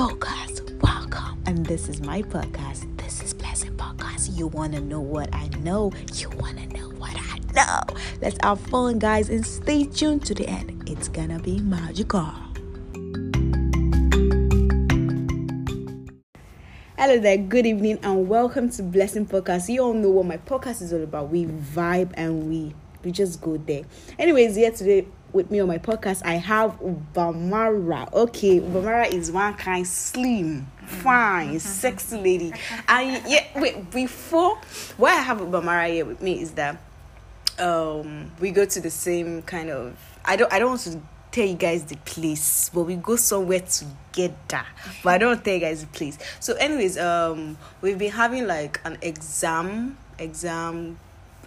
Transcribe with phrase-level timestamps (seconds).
[0.00, 0.80] Podcast.
[0.80, 1.42] Welcome.
[1.44, 2.96] And this is my podcast.
[2.96, 4.34] This is Blessing Podcast.
[4.34, 5.92] You want to know what I know?
[6.14, 8.00] You want to know what I know?
[8.22, 10.88] Let's have fun, guys, and stay tuned to the end.
[10.88, 12.32] It's gonna be magical.
[16.96, 19.68] Hello there, good evening, and welcome to Blessing Podcast.
[19.68, 21.28] You all know what my podcast is all about.
[21.28, 22.74] We vibe and we
[23.04, 23.82] we just go there.
[24.18, 28.12] Anyways, here today with me on my podcast, I have Ubamara.
[28.12, 32.52] Okay, Ubamara is one kind slim, fine, sexy lady.
[32.88, 34.56] And yeah, wait, before
[34.96, 36.80] why I have Ubamara here with me is that
[37.58, 41.46] um we go to the same kind of I don't I don't want to tell
[41.46, 44.66] you guys the place, but we go somewhere together.
[45.02, 46.18] But I don't tell you guys the place.
[46.40, 50.98] So, anyways, um, we've been having like an exam, exam,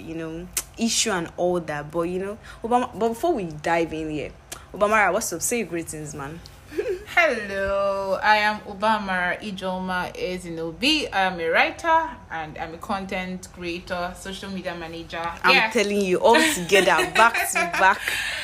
[0.00, 1.90] you know, issue and all that.
[1.90, 2.90] But you know, Obama.
[2.98, 4.32] But before we dive in here,
[4.74, 5.42] Obamara, what's up?
[5.42, 6.40] Say greetings, man.
[7.16, 11.08] Hello, I am Ubama Ijoma Ezinobi.
[11.12, 15.20] I am a writer and I'm a content creator, social media manager.
[15.42, 15.70] I'm yeah.
[15.70, 18.00] telling you, all together, back to back.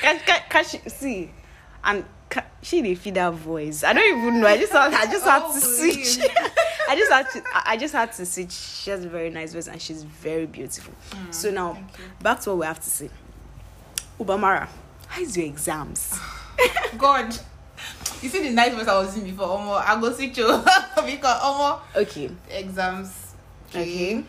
[0.00, 1.30] Can, can, can she see?
[1.84, 3.84] And can, she didn't feed that voice.
[3.84, 4.48] I don't even know.
[4.48, 6.16] I just had, I just had Oh, to please.
[6.16, 6.28] switch.
[6.88, 7.42] I just had to.
[7.66, 8.52] I just had to switch.
[8.52, 10.94] She has a very nice voice and she's very beautiful.
[11.30, 12.04] so now, Mm, thank you.
[12.22, 13.10] back to what we have to say.
[14.18, 14.68] Ubamara,
[15.06, 16.18] how's your exams?
[16.96, 17.26] God,
[18.22, 19.46] you see the nice voice I was in before.
[19.46, 20.32] Omo, I go see you
[21.06, 22.30] because Omo Okay.
[22.50, 23.34] exams.
[23.70, 24.24] Okay.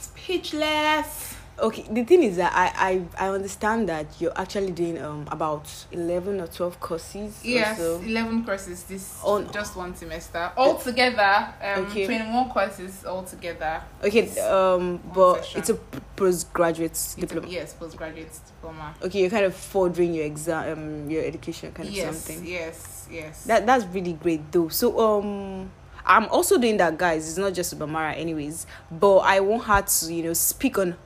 [0.00, 1.33] Speechless.
[1.56, 1.84] Okay.
[1.88, 6.40] The thing is that I I, I understand that you're actually doing um about eleven
[6.40, 7.40] or twelve courses.
[7.44, 8.00] or Yes, so.
[8.04, 11.54] eleven courses this On- just one semester altogether.
[11.62, 12.06] Um, Okay.
[12.06, 13.82] twenty-one courses altogether.
[14.02, 14.28] Okay.
[14.40, 15.00] Um.
[15.14, 15.60] But session.
[15.60, 15.74] it's a
[16.16, 17.46] postgraduate It's a- diploma.
[17.48, 18.94] yes, postgraduate diploma.
[19.02, 22.46] Okay, you're kind of furthering your exam, um, your education kind of Yes, something.
[22.46, 23.44] yes, yes.
[23.44, 24.68] That that's really great though.
[24.68, 25.70] So um,
[26.04, 27.28] I'm also doing that, guys.
[27.28, 28.66] It's not just Ubamara, anyways.
[28.90, 30.96] But I want her to, you know, speak on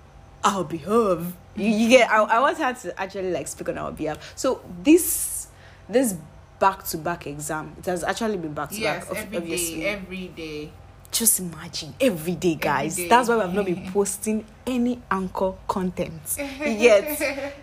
[0.45, 1.33] our behalf.
[1.57, 2.11] You, you get?
[2.11, 4.33] I, I want her to actually like speak on our behalf.
[4.37, 5.49] So this
[5.89, 6.15] this
[6.59, 9.11] back to back exam, it has actually been back to back.
[9.11, 9.81] ob- every obviously.
[9.81, 10.73] day, every day.
[11.11, 12.97] Just imagine every day, guys.
[12.97, 13.09] day.
[13.09, 17.55] That's why we have not been posting any anchor content yet.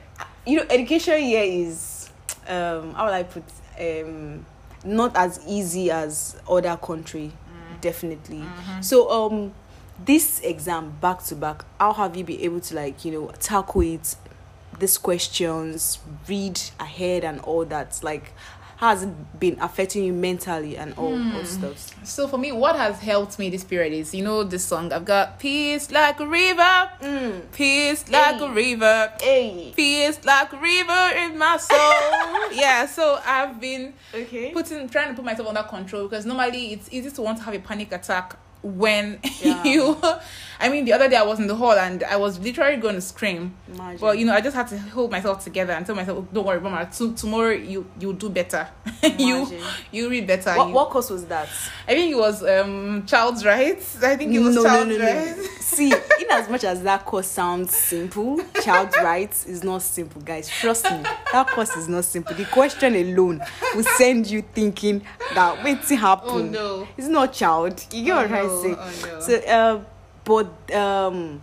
[0.45, 2.09] you know, education here is
[2.47, 3.43] um how will I put
[3.79, 4.45] um
[4.83, 7.31] not as easy as other country,
[7.81, 8.43] definitely.
[8.81, 9.53] So um
[10.03, 13.81] this exam back to back, how have you been able to like, you know, tackle
[13.81, 14.15] it,
[14.79, 17.99] these questions, read ahead and all that?
[18.03, 18.33] Like
[18.77, 21.95] has it been affecting you mentally and all, all stuff?
[22.05, 25.05] So for me, what has helped me this period is you know this song I've
[25.05, 27.51] got peace like a river, Mm.
[27.53, 28.45] peace like Hey.
[28.45, 29.73] a river, Hey.
[29.77, 32.51] peace like a river in my soul.
[32.51, 34.51] yeah, so I've been Okay.
[34.51, 37.53] putting trying to put myself under control because normally it's easy to want to have
[37.53, 39.63] a panic attack when Yeah.
[39.63, 39.97] you
[40.59, 42.95] I mean the other day I was in the hall and I was literally going
[42.95, 43.53] to scream.
[43.73, 43.99] Imagine.
[43.99, 46.61] But you know, I just had to hold myself together and tell myself, "Don't worry,
[46.61, 46.89] Mama.
[46.97, 48.65] To, tomorrow you you do better.
[49.19, 49.47] you
[49.91, 51.49] you read better." what, You- what course was that?
[51.87, 54.01] I think it was um child's rights.
[54.01, 55.05] I think it was no, child's no, no.
[55.05, 55.64] rights.
[55.75, 60.47] See, in as much as that course sounds simple, child rights is not simple, guys.
[60.47, 61.03] Trust me,
[61.33, 62.33] that course is not simple.
[62.33, 63.41] The question alone
[63.75, 65.01] will send you thinking
[65.33, 66.29] that waiting happen.
[66.29, 66.41] Oh
[66.81, 66.87] no.
[66.95, 67.85] It's not child.
[67.91, 68.47] You get Oh, what no.
[68.47, 68.75] to say?
[68.77, 69.19] Oh, no.
[69.19, 69.83] So, uh,
[70.23, 71.41] but um,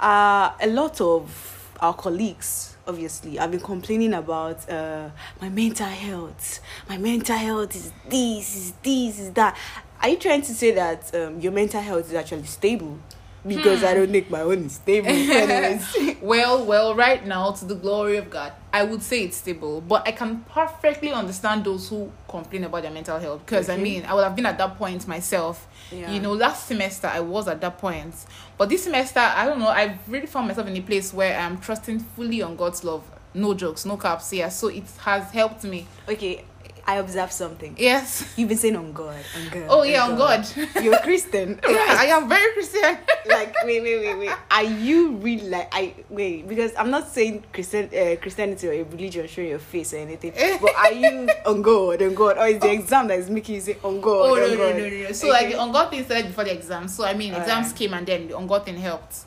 [0.00, 5.08] uh, a lot of our colleagues obviously have been complaining about uh,
[5.40, 6.58] my mental health.
[6.88, 9.56] My mental health is this, is this, is that.
[10.02, 12.98] Are you trying to say that um, your mental health is actually stable?
[13.46, 14.12] Because I don't hmm.
[14.12, 15.08] think my own stable.
[16.20, 20.06] Well, well, right now, to the glory of God, I would say it's stable, but
[20.06, 24.14] I can perfectly understand those who complain about their mental health because I mean, I
[24.14, 25.66] would have been at that point myself.
[25.92, 26.10] Yeah.
[26.10, 28.14] You know, last semester I was at that point,
[28.58, 31.58] but this semester, I don't know, I've really found myself in a place where I'm
[31.58, 33.04] trusting fully on God's love.
[33.32, 34.48] No jokes, no caps, yeah.
[34.48, 35.86] So it has helped me.
[36.08, 36.44] okay,
[36.88, 37.76] I observed something.
[37.78, 38.32] Yes.
[38.36, 39.66] You've been saying on God, on God.
[39.68, 40.46] Oh, yeah, on God.
[40.82, 41.60] You're Christian.
[41.68, 42.96] Yeah, I am very Christian.
[43.28, 47.42] like wait wait wait wait are you really like i wait because i'm not saying
[47.52, 50.32] christian uh, christianity or a religion showing your face or anything
[50.62, 53.60] but are you on god on god or is the exam that is making you
[53.60, 55.12] say on god Oh no on no god no no no!
[55.12, 55.32] So Okay.
[55.44, 56.88] like the on God thing started before the exam.
[56.88, 57.76] So I mean, exams Alright.
[57.76, 59.24] came and then the on God thing helped.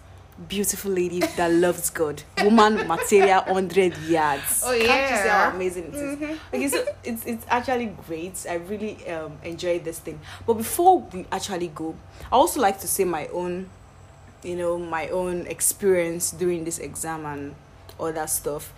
[0.47, 2.23] Beautiful lady that loves god.
[2.43, 4.63] Woman material 100 yards.
[4.65, 5.49] Oh, can't you see yeah.
[5.49, 6.39] how amazing it is?
[6.53, 8.45] okay so it's it's actually great.
[8.49, 10.19] I really um enjoyed this thing.
[10.45, 11.95] But before we actually go
[12.31, 13.69] i also like to say my own
[14.43, 17.55] you know my own experience during this exam and
[17.99, 18.73] all that stuff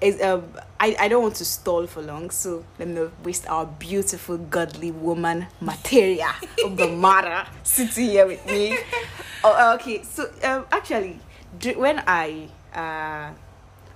[0.00, 0.44] is um
[0.80, 4.92] I, I don't want to stall for long, so let me waste our beautiful godly
[4.92, 6.34] woman materia
[6.64, 8.78] of the matter sitting here with me.
[9.42, 11.18] Oh, okay, so um actually
[11.76, 13.32] when I uh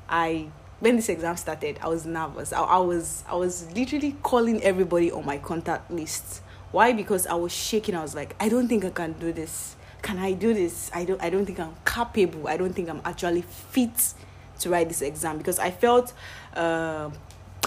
[0.08, 0.48] I
[0.80, 2.52] when this exam started, I was nervous.
[2.52, 6.42] I, I was I was literally calling everybody on my contact list.
[6.72, 6.92] Why?
[6.92, 7.94] Because I was shaking.
[7.94, 9.76] I was like, I don't think I can do this.
[10.00, 10.90] Can I do this?
[10.92, 12.48] I don't I don't think I'm capable.
[12.48, 14.14] I don't think I'm actually fit
[14.62, 16.12] to write this exam because I felt
[16.54, 17.10] uh,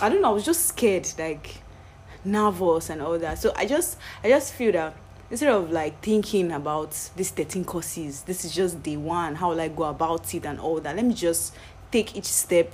[0.01, 1.61] I don't know, I was just scared, like
[2.23, 3.39] nervous and all that.
[3.39, 4.95] So I just I just feel that
[5.31, 9.61] instead of like thinking about these 13 courses, this is just day one, how will
[9.61, 10.95] I go about it and all that.
[10.95, 11.55] Let me just
[11.91, 12.73] take each step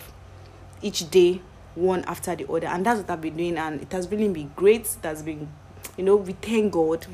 [0.81, 1.41] each day
[1.75, 4.51] one after the other and that's what i've been doing and it has really been
[4.55, 5.47] great That's been
[5.95, 7.05] you know we thank god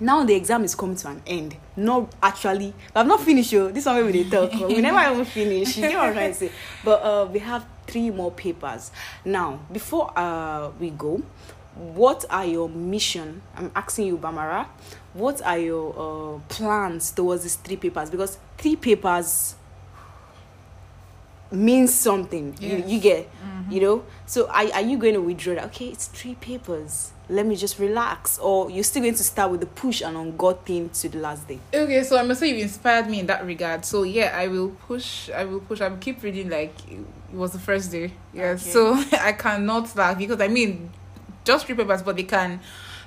[0.00, 1.56] now the exam is coming to an end.
[1.76, 5.24] Not actually but i'm not finished yo this one we dey talk we never even
[5.24, 5.76] finish.
[5.76, 6.50] You know what i'm trying to say?
[6.84, 8.90] But uh we have three more papers.
[9.24, 11.22] Now before uh we go
[11.74, 13.42] what are your mission?
[13.56, 14.66] I'm asking you bamara.
[15.12, 15.92] What are your
[16.36, 18.10] uh plans towards these three papers?
[18.10, 19.56] Because three papers
[21.50, 22.56] means something.
[22.60, 22.88] You, Yes.
[22.90, 23.28] you get
[23.70, 27.46] you know so are, are you going to withdraw that okay it's three papers let
[27.46, 30.62] me just relax or you're still going to start with the push and on god
[30.66, 33.46] thing to the last day Okay, so I must say you've inspired me in that
[33.46, 33.84] regard.
[33.86, 35.30] So yeah, I will push.
[35.30, 35.80] I will push.
[35.80, 37.00] I will keep reading like it
[37.32, 38.12] was the first day.
[38.34, 38.58] Yeah, Okay.
[38.70, 40.90] so I cannot laugh because I mean,
[41.44, 42.60] just three papers, but they can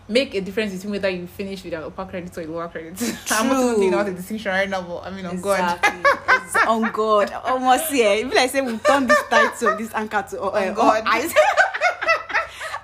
[0.09, 2.97] make a difference between whether you finish with an upper credit or a lower credit.
[2.97, 3.07] True.
[3.31, 3.71] I'm not True.
[3.73, 5.59] thinking about the distinction right now, but I mean, on God.
[5.75, 9.93] exactly It's on god almost yeah it be like say we've done this title this
[9.93, 11.03] anchor to uh, On uh, God.
[11.05, 11.29] I,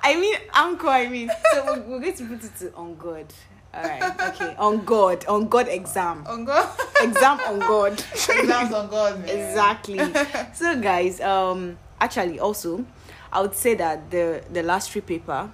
[0.03, 3.25] I mean anchor i mean so we're, we're going to put it to on god
[3.73, 6.69] all right okay on god on god exam On God.
[7.01, 9.19] exam on god Exams on God.
[9.19, 9.29] Man.
[9.29, 9.97] exactly
[10.53, 12.85] so guys um actually also
[13.31, 15.49] i would say that the the last three paper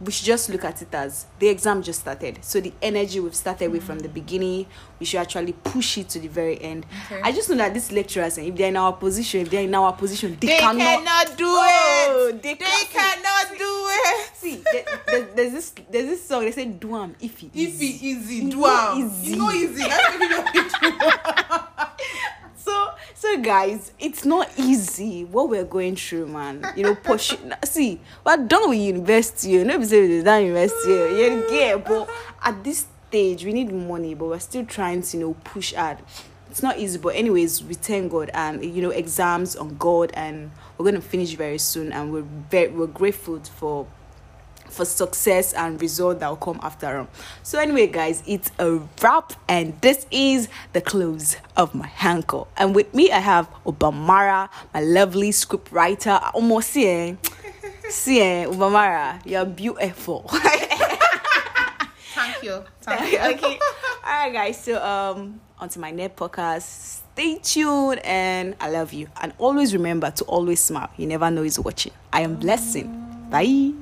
[0.00, 3.34] we should just look at it as the exam just started so the energy we've
[3.34, 4.14] started with from the hmm.
[4.14, 4.66] beginning
[5.00, 7.20] we should actually push it to the very end Okay.
[7.22, 9.92] i just know that these lecturers if they're in our position if they're in our
[9.92, 12.42] position they, They cannot, cannot do Oh, it.
[12.42, 14.30] they They, cannot do it.
[14.34, 17.80] see there, there- there's this there's this song they say do am if it If
[17.82, 18.98] easy, It's do am.
[19.04, 19.30] easy.
[19.32, 19.82] It's not easy.
[19.82, 21.64] That's what you know.
[23.18, 26.64] so guys it's not easy what we're going through man.
[26.76, 27.34] You know push
[27.64, 32.08] see we're done with university you know be say we done university you get but
[32.44, 35.98] at this stage we need money but we're still trying to you know push hard.
[36.48, 40.52] It's not easy but anyways we thank god and you know exams on god and
[40.78, 43.88] we're to finish very soon and we're very we're grateful for
[44.70, 47.08] for success and result that will come after them.
[47.42, 52.48] So anyway, guys, it's a wrap, and this is the close of my handle.
[52.56, 56.18] And with me, I have Obamara, my lovely script writer.
[56.34, 57.14] Almost see, eh?
[57.88, 60.28] see, eh, Obamara, you're beautiful.
[62.14, 62.64] Thank you.
[62.80, 63.18] Thank you.
[63.48, 63.58] okay,
[64.04, 64.62] all right, guys.
[64.64, 66.62] So um, onto my next podcast.
[67.18, 69.08] Stay tuned, and I love you.
[69.20, 70.90] And always remember to always smile.
[70.96, 71.92] You never know who's watching.
[72.12, 73.26] I am blessing.
[73.30, 73.72] Bye.